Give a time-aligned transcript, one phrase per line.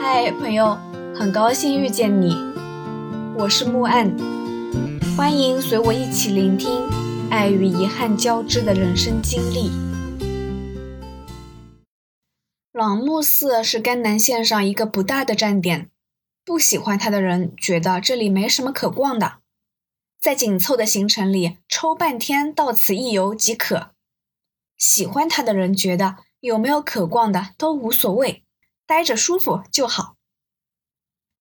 [0.00, 0.78] 嗨，朋友，
[1.12, 2.32] 很高兴遇见你，
[3.36, 4.16] 我是木岸，
[5.16, 6.88] 欢迎随我一起聆听
[7.30, 9.72] 爱与遗憾交织的人生经历。
[12.70, 15.90] 朗木寺是甘南线上一个不大的站点，
[16.44, 19.38] 不喜欢它的人觉得这里没什么可逛的，
[20.20, 23.90] 在紧凑的行程里抽半天到此一游即可；
[24.76, 28.44] 喜欢它的人觉得有没有可逛的都无所谓。
[28.88, 30.16] 待着舒服就好，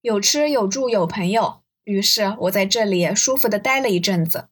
[0.01, 4.49] 有吃有住有朋友，于是我在这里舒服的待了一阵子。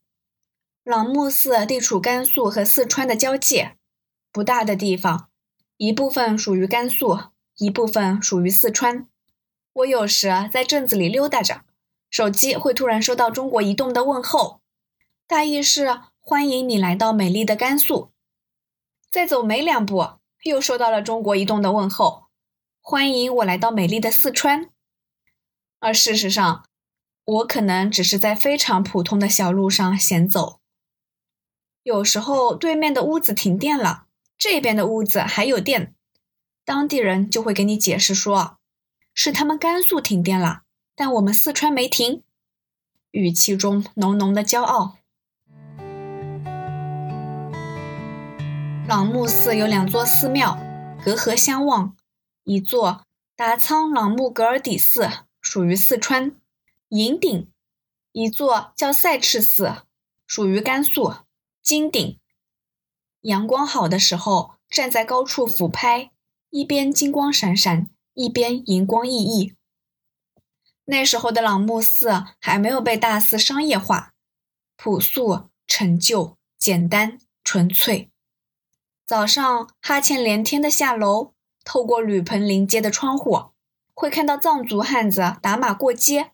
[0.81, 3.75] 朗木寺地处甘肃和四川的交界，
[4.31, 5.27] 不大的地方，
[5.75, 7.19] 一部分属于甘肃，
[7.57, 9.09] 一部分属于四川。
[9.73, 11.65] 我有时在镇子里溜达着，
[12.09, 14.61] 手机会突然收到中国移动的问候，
[15.27, 18.13] 大意是欢迎你来到美丽的甘肃。
[19.11, 20.11] 再走没两步，
[20.43, 22.24] 又收到了中国移动的问候。
[22.87, 24.69] 欢迎我来到美丽的四川，
[25.79, 26.65] 而事实上，
[27.25, 30.59] 我可能只是在非常普通的小路上闲走。
[31.81, 34.05] 有时候对面的屋子停电了，
[34.37, 35.95] 这边的屋子还有电，
[36.63, 38.59] 当地人就会给你解释说，
[39.15, 40.61] 是他们甘肃停电了，
[40.95, 42.21] 但我们四川没停，
[43.09, 44.97] 语气中浓浓的骄傲。
[48.87, 50.55] 朗木寺有两座寺庙，
[51.03, 51.94] 隔河相望。
[52.45, 55.09] 一座达仓朗木格尔底寺
[55.41, 56.39] 属于四川
[56.89, 57.51] 银顶，
[58.11, 59.77] 一座叫赛赤寺，
[60.27, 61.15] 属于甘肃
[61.63, 62.19] 金顶。
[63.21, 66.11] 阳光好的时候，站在高处俯拍，
[66.51, 69.55] 一边金光闪闪，一边银光熠熠。
[70.83, 74.13] 那时候的朗木寺还没有被大肆商业化，
[74.77, 78.11] 朴素、陈旧、简单、纯粹。
[79.03, 81.34] 早上哈欠连天的下楼。
[81.65, 83.49] 透过铝棚临街的窗户，
[83.93, 86.31] 会看到藏族汉子打马过街。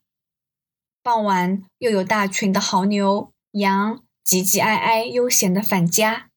[1.01, 6.29] 傍晚又有大群的牦牛、羊唧唧哀哀、悠闲的返家。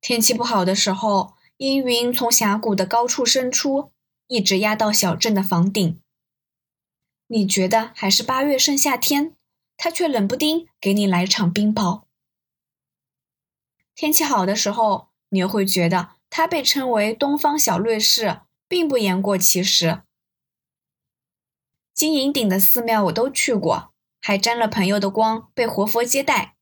[0.00, 3.92] 天气不好的时候，阴云从峡谷的高处伸出，
[4.26, 6.00] 一直压到小镇的房顶。
[7.26, 9.36] 你觉得还是八月盛夏天，
[9.76, 12.04] 它却冷不丁给你来场冰雹。
[13.94, 16.17] 天气好的时候，你又会觉得。
[16.30, 20.02] 它被称为东方小瑞士，并不言过其实。
[21.94, 26.54] 金银顶的寺庙我都去过，还沾了朋友的光，被活佛接待，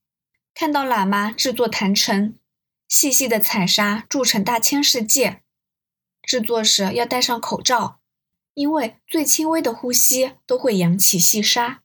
[0.54, 2.38] 看到喇嘛制作坛城，
[2.88, 5.42] 细细的彩砂铸成大千世界。
[6.22, 8.00] 制作时要戴上口罩，
[8.54, 11.82] 因为最轻微的呼吸都会扬起细沙。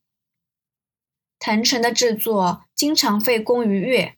[1.37, 4.15] 坛城的制作经常费工于月，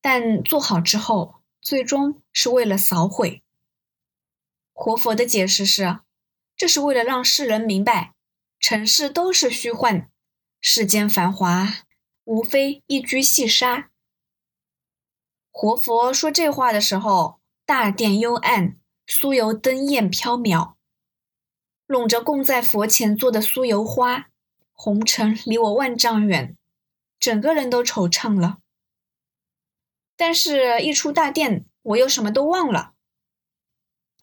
[0.00, 1.41] 但做好之后。
[1.62, 3.40] 最终是为了扫毁。
[4.72, 6.00] 活佛的解释是，
[6.56, 8.14] 这是为了让世人明白，
[8.58, 10.10] 尘世都是虚幻，
[10.60, 11.84] 世间繁华
[12.24, 13.90] 无非一居细沙。
[15.52, 20.74] 活佛说这话的时候，大殿幽暗，酥油灯焰飘渺，
[21.86, 24.30] 拢着供在佛前做的酥油花，
[24.72, 26.56] 红尘离我万丈远，
[27.20, 28.61] 整个人都惆怅了。
[30.16, 32.92] 但是，一出大殿，我又什么都忘了。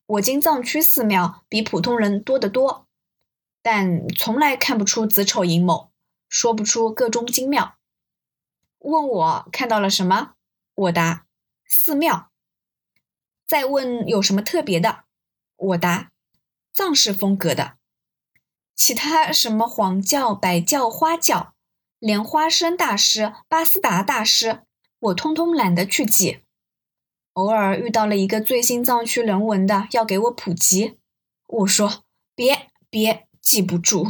[0.06, 2.88] 我进藏区寺庙比普通人多得多，
[3.62, 5.92] 但从来看不出子丑寅卯，
[6.28, 7.78] 说不出个中精妙。
[8.80, 10.36] 问我看到了什么，
[10.74, 11.26] 我答
[11.66, 12.32] 寺庙。
[13.46, 15.04] 再问有什么特别的，
[15.56, 16.12] 我答
[16.72, 17.78] 藏式风格的。
[18.76, 21.54] 其他什么黄教、白教、花教，
[22.00, 24.64] 连花生大师、巴斯达大师。
[25.02, 26.40] 我通通懒得去记，
[27.32, 30.98] 偶尔遇到了一个最新藏区人文的，要给我普及，
[31.48, 32.04] 我说
[32.36, 34.06] 别别记不住。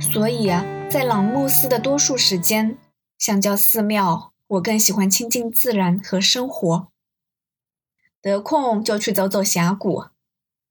[0.00, 2.78] 所以啊，在朗木寺的多数时间，
[3.18, 6.90] 相较寺庙，我更喜欢亲近自然和生活。
[8.22, 10.06] 得空就去走走峡谷，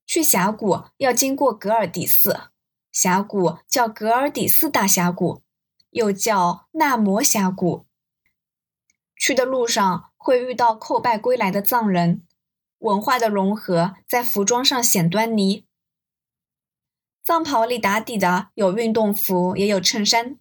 [0.08, 2.50] 去峡谷要经过格尔底寺，
[2.92, 5.44] 峡谷叫格尔底寺大峡谷。
[5.92, 7.86] 又叫纳摩峡谷。
[9.16, 12.26] 去的路上会遇到叩拜归来的藏人，
[12.80, 15.66] 文化的融合在服装上显端倪。
[17.24, 20.38] 藏袍里打底的有运动服，也有衬衫。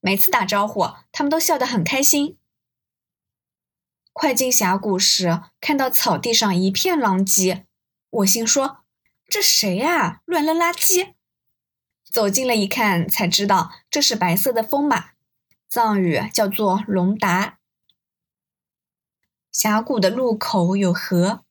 [0.00, 2.36] 每次打招呼，他们都笑得很开心。
[4.12, 7.66] 快进峡谷时，看到草地上一片狼藉，
[8.10, 8.84] 我心说
[9.26, 10.20] ：“这谁呀？
[10.26, 11.14] 乱扔垃圾！”
[12.12, 15.12] 走近了一看，才知道这是白色的风马，
[15.66, 17.58] 藏语叫做龙达。
[19.50, 21.42] 峡谷的入口有河，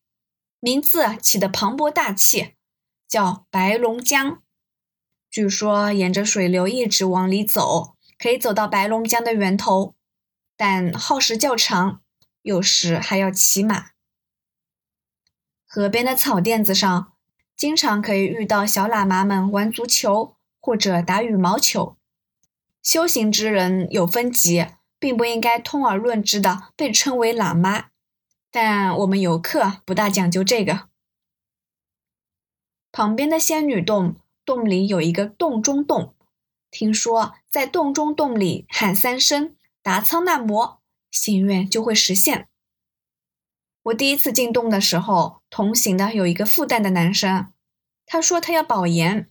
[0.59, 2.53] 名字起得磅礴大气，
[3.07, 4.43] 叫白龙江。
[5.31, 9.95] 据说沿着水流一直往里走，可以走到白龙江的源头，
[10.55, 12.03] 但耗时较长，
[12.43, 13.91] 有时还要骑马。
[15.65, 17.13] 河边的草垫子上，
[17.55, 21.97] 经常可以遇到小喇嘛们玩足球或者打羽毛球。
[22.81, 24.67] 修行之人有分级，
[24.97, 27.87] 并不应该通而论之的被称为喇嘛，
[28.49, 30.87] 但我们游客不大讲究这个。
[32.93, 34.15] 旁边的仙女洞。
[34.43, 36.15] 洞里有一个洞中洞，
[36.71, 40.81] 听说在洞中洞里喊三声“达仓那摩”，
[41.11, 42.49] 心愿就会实现。
[43.83, 47.53] 我第一次进洞的时候，同行的有一个复旦的男生，
[48.07, 49.29] 他说他要保研，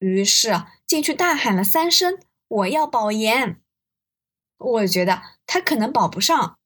[0.00, 2.18] 于是进去大喊了三声
[2.48, 3.60] “我要保研”。
[4.58, 6.58] 我觉得他可能保不上，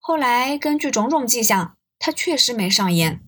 [0.00, 3.22] 后来根据种种迹象，他确实没上研。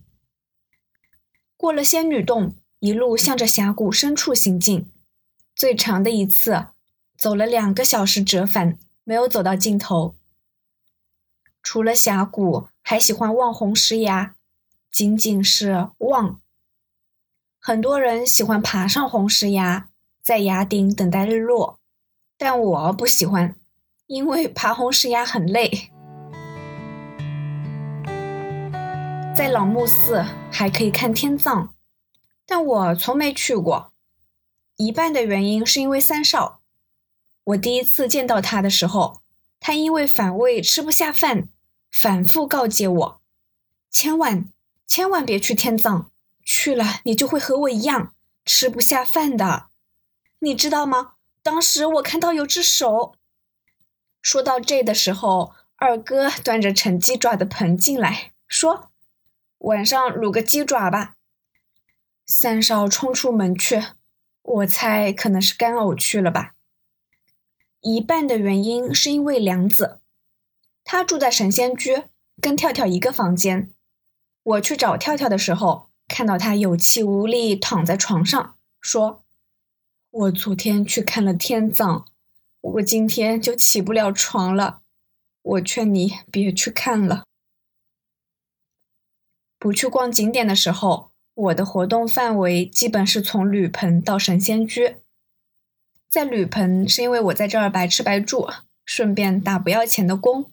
[1.56, 2.56] 过了仙女洞。
[2.85, 4.91] 一路向着峡谷深处行进，
[5.55, 6.70] 最长的一次
[7.17, 10.17] 走了两个小时折返，没有走到尽头。
[11.62, 14.35] 除了峡谷，还喜欢望红石崖，
[14.91, 16.42] 仅仅是望。
[17.64, 19.88] 很多人喜欢爬上红石崖，
[20.20, 21.79] 在崖顶等待日落，
[22.37, 23.55] 但我不喜欢，
[24.09, 25.70] 因为爬红石崖很累。
[29.37, 31.73] 在老木寺还可以看天葬。
[32.44, 33.93] 但我从没去过，
[34.75, 36.62] 一半的原因是因为三少。
[37.44, 39.20] 我第一次见到他的时候，
[39.61, 41.49] 他因为反胃吃不下饭，
[41.93, 43.20] 反复告诫我：
[43.88, 44.49] 千万
[44.88, 46.11] 千万别去天葬，
[46.44, 49.69] 去了你就会和我一样吃不下饭的。
[50.41, 51.15] 你知道吗？
[51.43, 53.15] 当时我看到有只手。
[54.21, 58.91] 说到这的时候，二哥端着盛鸡爪的盆进来，说
[59.59, 61.17] ：“晚上卤个鸡爪吧。”
[62.25, 63.83] 三少冲出门去，
[64.43, 66.55] 我猜可能是干呕去了吧。
[67.81, 70.00] 一半的原因是因为梁子，
[70.85, 72.05] 他住在神仙居，
[72.41, 73.73] 跟跳跳一个房间。
[74.44, 79.25] 我去找跳跳的时候，看到他有气无力躺在床上，说
[80.12, 82.05] ：“我昨天去看了天葬，
[82.61, 84.82] 我今天就起不了床了。
[85.41, 87.25] 我劝你别去看了，
[89.59, 94.99] 不去逛景点的时候。”我的活动范围基本是从铝盆到神仙居。
[96.11, 98.50] 在铝盆是因为我在这儿白吃白住，
[98.85, 100.53] 顺便打不要钱的工。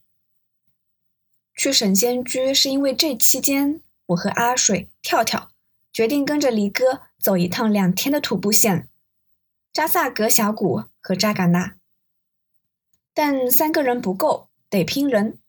[1.54, 5.52] 去神仙居是因为这期间我和阿水、跳跳
[5.92, 8.90] 决定跟着离哥走一趟两天的徒步线——
[9.74, 11.76] 扎萨格峡谷和扎尕那。
[13.14, 15.40] 但三个人不够，得拼人。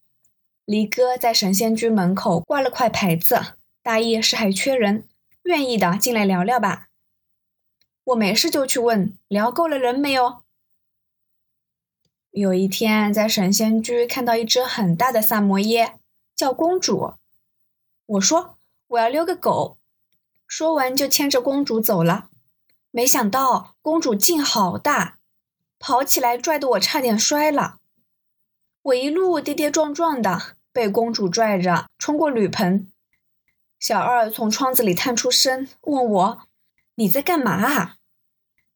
[0.64, 5.06] 离哥在神仙居门口挂了块牌子，大意是还缺人。
[5.44, 6.88] 愿意的进来聊聊吧。
[8.04, 10.42] 我没事就去问，聊够了人没有？
[12.30, 15.98] 有一天在神仙居看到一只很大的萨摩耶，
[16.36, 17.14] 叫公主。
[18.06, 18.58] 我说
[18.90, 19.78] 我要遛个狗，
[20.48, 22.28] 说完就牵着公主走了。
[22.90, 25.18] 没想到公主劲好大，
[25.78, 27.78] 跑起来拽得我差点摔了。
[28.82, 32.90] 我一路跌跌撞撞的，被公主拽着冲过铝盆。
[33.78, 36.42] 小二从窗子里探出身，问我
[36.96, 37.98] ：“你在干嘛啊？”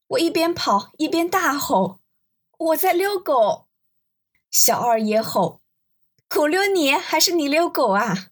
[0.07, 1.99] 我一边跑一边大吼
[2.57, 3.67] ：“我在遛狗。”
[4.49, 5.59] 小二也吼
[6.29, 8.29] ：“狗遛你还是你遛狗啊？”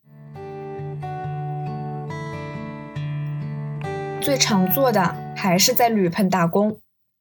[4.23, 6.79] 最常做的还是在铝盆打工，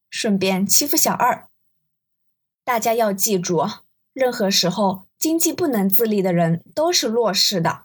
[0.09, 1.49] 顺便欺负小二。
[2.63, 3.67] 大家要记住，
[4.13, 7.83] 任何时候经济不能自立的人都是弱势的。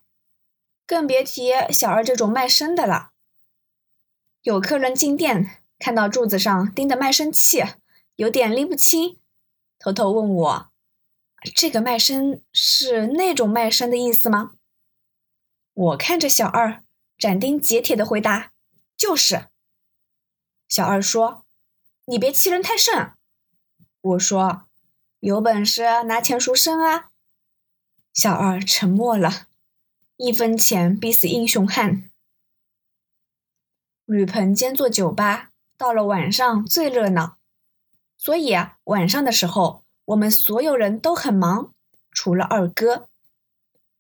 [0.87, 3.11] 更别提小二这种卖身的了。
[4.43, 7.65] 有客人进店，看到柱子上钉的卖身契，
[8.15, 9.19] 有点拎不清，
[9.81, 10.69] 偷偷问我
[11.57, 14.53] ：“这个卖身是那种卖身的意思吗？”
[15.75, 16.85] 我看着小二，
[17.19, 18.53] 斩钉截铁的回答
[18.99, 19.47] ：“就是。”
[20.69, 21.47] 小二说
[22.05, 23.13] ：“你别欺人太甚。”
[24.03, 24.65] 我说
[25.21, 27.11] ：“有本事拿钱赎身啊！”
[28.13, 29.47] 小二沉默了。
[30.17, 32.11] 一分钱逼死英雄汉。
[34.05, 37.39] 铝盆兼做酒吧，到了晚上最热闹。
[38.17, 41.73] 所以，晚上的时候我们所有人都很忙，
[42.11, 43.09] 除了二哥。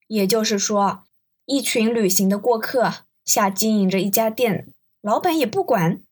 [0.09, 1.05] 也就是说，
[1.45, 4.73] 一群旅行的过客下经营着一家店，
[5.09, 6.03] 老板也不管。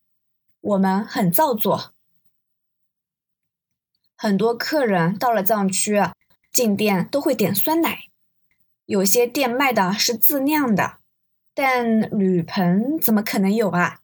[0.59, 1.93] 我们很造作。
[4.15, 6.01] 很多客人到了藏区，
[6.51, 8.05] 进店都会点酸奶。
[8.87, 10.97] 有些店卖的是自酿的，
[11.53, 13.99] 但铝盆怎么可能有啊？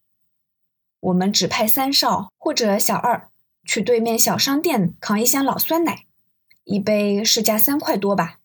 [0.99, 3.27] 我们只派三少或者小二
[3.65, 6.05] 去对面小商店扛一箱老酸奶，
[6.65, 8.37] 一杯市价三块多吧。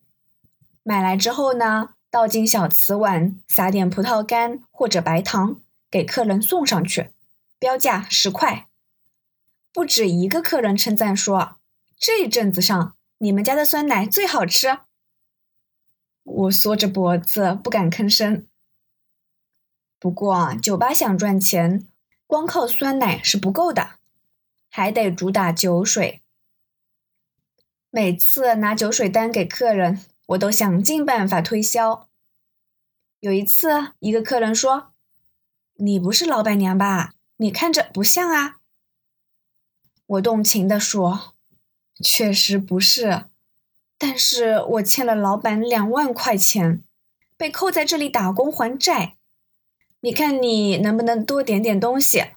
[0.82, 7.12] 买来之后呢，倒进小瓷碗，撒点葡萄干或者白糖，给客人送上去，
[7.58, 8.68] 标价十块。
[9.72, 11.56] 不止一个客人称赞说
[11.96, 14.80] ：“这阵子上，你们家的酸奶最好吃。”
[16.24, 18.46] 我缩着脖子不敢吭声。
[19.98, 21.86] 不过，酒吧想赚钱，
[22.26, 23.92] 光靠酸奶是不够的，
[24.68, 26.22] 还得主打酒水。
[27.90, 32.08] 每次拿酒水单给客人，我都想尽办法推销。
[33.20, 34.92] 有一次，一个客人说
[35.78, 37.14] ：“你不是老板娘吧？
[37.36, 38.58] 你看着不像啊。”
[40.06, 41.34] 我动情地说
[42.02, 43.24] ：“确实不是，
[43.96, 46.82] 但是我欠了老板两万块钱，
[47.36, 49.16] 被扣在这里打工还债。”
[50.00, 52.32] 你看，你能不能多点点东西？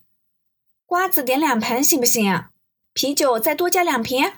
[0.85, 2.45] 瓜子点两盘行不行？
[2.93, 4.33] 啤酒再多加两瓶。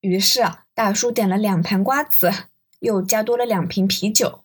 [0.00, 0.42] 于是
[0.72, 2.32] 大叔点了两盘瓜子，
[2.78, 4.41] 又加多了两瓶啤酒。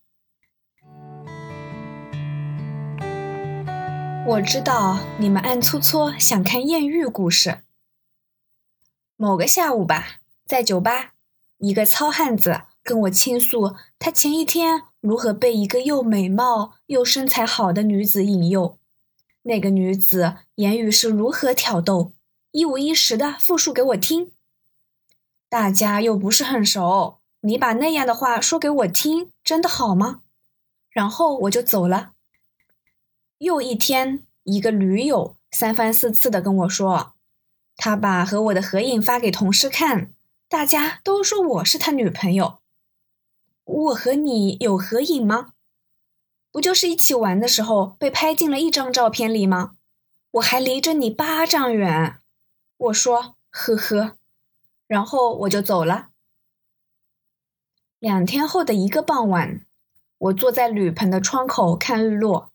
[4.27, 7.61] 我知道你们暗搓搓想看艳遇故事。
[9.15, 11.13] 某个下午吧，在酒吧，
[11.59, 14.83] 一个糙汉子跟我倾诉他前一天。
[14.99, 18.77] 如何被一个又美貌又身材好的女子引诱？
[19.43, 22.11] 那个女子言语是如何挑逗？
[22.51, 24.33] 一五一十的复述给我听。
[25.47, 30.19] 大家又不是很熟，你把那样的话说给我听，真的好吗？
[30.89, 32.11] 然后我就走了。
[33.39, 37.13] 又一天，一个驴友三番四次的跟我说，
[37.75, 40.11] 他把和我的合影发给同事看，
[40.47, 42.59] 大家都说我是他女朋友。
[43.63, 45.53] 我和你有合影吗？
[46.51, 49.75] 不就是一起玩的时候被拍进了一张照片里吗？
[50.31, 52.19] 我还离着你八丈远。
[52.77, 54.17] 我说呵呵，
[54.87, 56.09] 然后我就走了。
[57.99, 59.65] 两天后的一个傍晚，
[60.17, 62.51] 我坐在铝棚的窗口看日落，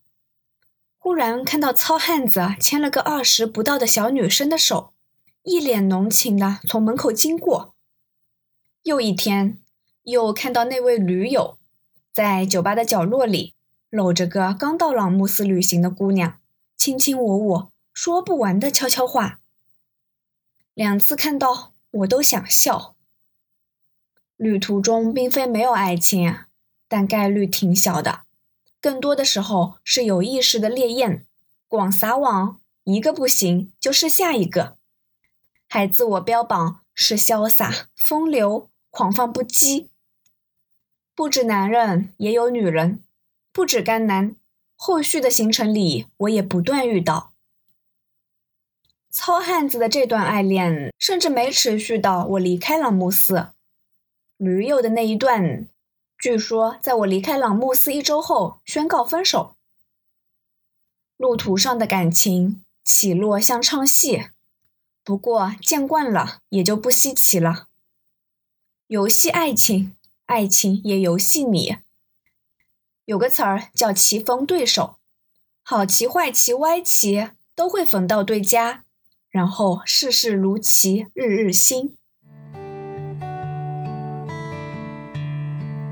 [1.04, 4.92] 忽然看到糙汉子牵了个二十不到的小女生的手，
[5.42, 7.74] 一脸浓情的从门口经过。
[8.84, 9.58] 又一天。
[10.04, 11.58] 又看到那位驴友
[12.12, 13.54] 在酒吧的角落里
[13.88, 16.40] 搂着个刚到朗木斯旅行的姑娘，
[16.76, 19.38] 卿卿我我，说不完的悄悄话。
[20.74, 22.96] 两次看到我都想笑。
[24.36, 26.36] 旅途中并非没有爱情，
[26.88, 28.22] 但概率挺小的，
[28.82, 31.24] 更多的时候是有意识的烈焰，
[31.68, 34.76] 广撒网，一个不行就是下一个，
[35.68, 39.86] 还自我标榜是潇洒风流、狂放不羁。
[41.14, 42.98] 不止男人，也有女人；
[43.52, 44.34] 不止干男，
[44.74, 47.32] 后续的行程里，我也不断遇到。
[49.08, 53.52] 糙汉子的这段爱恋，甚至没持续到我离开朗木寺。
[54.38, 55.68] 驴友的那一段，
[56.22, 59.56] 据说在我离开朗木寺一周后宣告分手。
[61.16, 64.26] 路途上的感情起落像唱戏，
[65.02, 67.66] 不过见惯了也就不稀奇了。
[68.86, 69.96] 游戏爱情。
[70.26, 71.78] 爱情也游戏你，
[73.04, 74.98] 有个词儿叫棋逢对手，
[75.62, 78.84] 好棋、坏棋、歪棋都会逢到对家，
[79.28, 81.98] 然后事事如棋，日日新。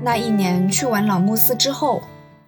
[0.03, 2.01] 那一年去完朗木寺之后，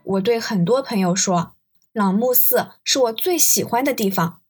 [0.03, 1.55] 我对很多朋友说，
[1.91, 4.41] 朗木寺是我最喜欢的地方。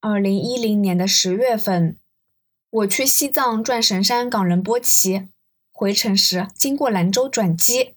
[0.00, 1.98] 二零一零年的十月份，
[2.70, 5.28] 我去西藏转神山冈仁波齐。
[5.70, 7.94] 回程时经过兰州转机，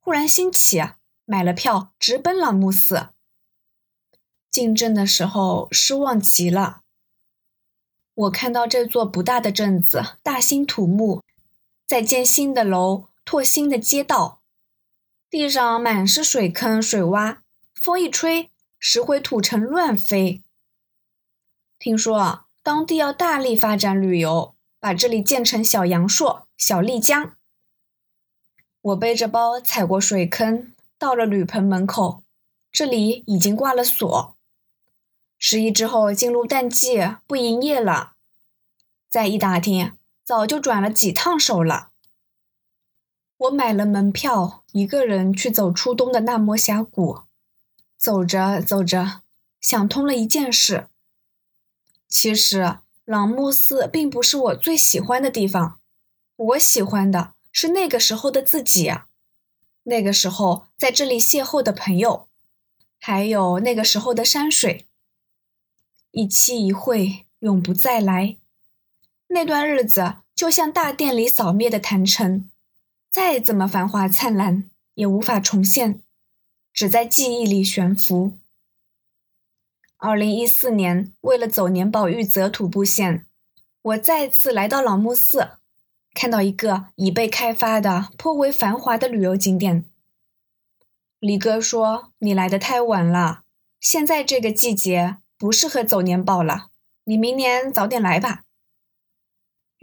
[0.00, 0.82] 忽然兴起，
[1.24, 3.10] 买了票直奔朗木寺。
[4.50, 6.80] 进镇的时候失望极了。
[8.14, 11.22] 我看到这座不大的镇子大兴土木，
[11.86, 14.40] 在建新的楼，拓新的街道，
[15.28, 17.38] 地上满是水坑水洼，
[17.74, 20.42] 风一吹，石灰土尘乱飞。
[21.78, 26.46] 听说当地要大力发展旅游，把这里建成小阳朔。
[26.56, 27.34] 小丽江，
[28.80, 32.22] 我背着包踩过水坑，到了铝棚门口，
[32.70, 34.36] 这里已经挂了锁。
[35.36, 38.12] 十一之后进入淡季，不营业了。
[39.10, 39.92] 再一打听，
[40.24, 41.90] 早就转了几趟手了。
[43.36, 47.20] 我买了门票，一个人去走初冬的纳摩峡谷。
[47.96, 49.22] 走着走着，
[49.60, 50.88] 想通了一件事：
[52.08, 55.78] 其实朗木寺并不是我最喜欢的地方。
[56.36, 58.92] 我喜欢的是那个时候的自己，
[59.84, 62.28] 那个时候在这里邂逅的朋友，
[62.98, 64.86] 还有那个时候的山水，
[66.10, 68.36] 一期一会，永不再来。
[69.34, 72.48] 那段日子就像大殿里扫灭的坛城，
[73.10, 76.00] 再怎么繁华灿烂，也无法重现，
[76.72, 78.38] 只在记忆里悬浮。
[79.96, 83.26] 二零一四年，为了走年保玉泽徒步线，
[83.82, 85.58] 我再次来到老木寺。
[86.14, 89.84] 看到一个已被开发的颇为繁华的旅游景点，
[91.18, 93.42] 李哥说：“你来的太晚了，
[93.80, 96.68] 现在这个季节不适合走年宝了，
[97.02, 98.42] 你明年早点来吧。”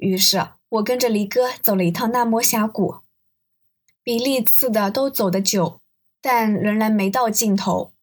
[0.02, 3.02] 于是，我跟着黎哥走了一趟纳摩峡谷，
[4.02, 5.80] 比历次的都走得久，
[6.20, 7.94] 但仍然没到尽头。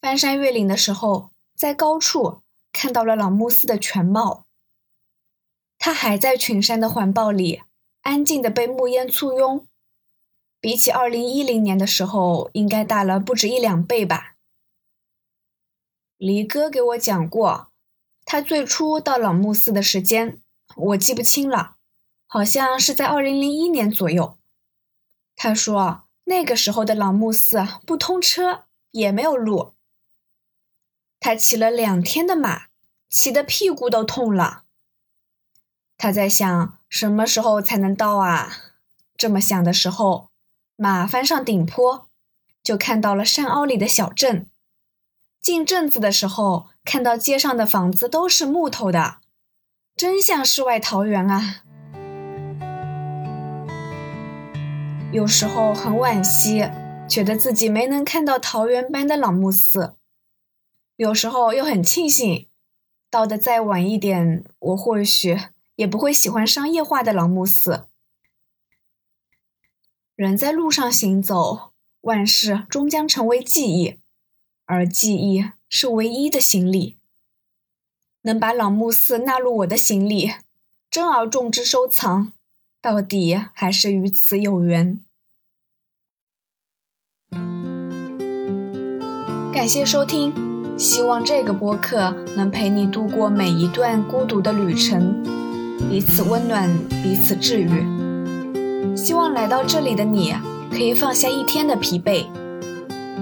[0.00, 2.40] 翻山越岭的时候，在高处
[2.72, 4.46] 看到了朗木寺的全貌。
[5.78, 7.62] 它还在群山的环抱里，
[8.00, 9.64] 安静的被暮烟簇拥。
[10.60, 14.34] 比起二零一零年的时候，应该大了不止一两倍吧。
[16.16, 17.70] 黎哥给我讲过，
[18.24, 20.42] 他最初到朗木寺的时间，
[20.76, 21.76] 我记不清了，
[22.26, 24.38] 好像是在二零零一年左右。
[25.36, 29.74] 他说那个时候的老木寺不通车，也没有路。
[31.18, 32.68] 他骑了两天的马，
[33.08, 34.64] 骑得屁股都痛了。
[35.98, 38.50] 他在想什么时候才能到啊？
[39.16, 40.30] 这么想的时候，
[40.76, 42.08] 马翻上顶坡，
[42.62, 44.48] 就看到了山坳里的小镇。
[45.42, 49.18] 进镇子的时候，看到街上的房子都是木头的，
[50.00, 51.62] 真像世外桃源啊！
[55.12, 56.64] 有时候很惋惜，
[57.06, 59.96] 觉得自己没能看到桃源般的老木寺；
[60.96, 62.48] 有时候又很庆幸，
[63.10, 65.38] 到的再晚一点，我或许。
[65.76, 67.86] 也不会喜欢商业化的老木寺。
[70.14, 73.98] 人在路上行走，万事终将成为记忆，
[74.64, 76.96] 而记忆是唯一的行李。
[78.22, 80.32] 能把老木寺纳入我的行李，
[80.90, 82.32] 珍而重之收藏，
[82.82, 85.00] 到底还是与此有缘。
[89.52, 90.32] 感谢收听，
[90.78, 95.22] 希望这个播客能陪你度过每一段孤独的旅程。
[95.88, 96.68] 彼此温暖，
[97.02, 98.96] 彼此治愈。
[98.96, 100.34] 希望来到这里的你，
[100.70, 102.26] 可以放下一天的疲惫，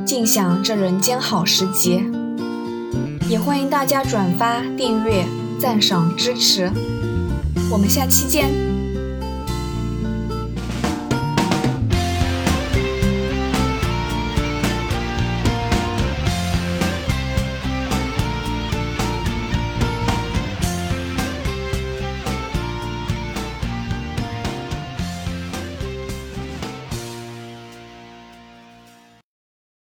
[0.05, 2.05] 尽享这人间好时节。
[3.29, 5.25] 也欢迎大家转发、订阅、
[5.61, 6.71] 赞赏、支持。
[7.71, 8.68] 我们下期见。